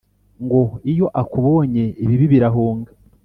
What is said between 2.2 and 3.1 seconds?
birahunga